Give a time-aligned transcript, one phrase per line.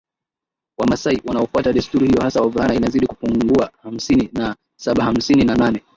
[0.77, 5.83] Wamasai wanaofuata desturi hiyo hasa wavulana inazidi kupungua hamsini na sabahamsini na nane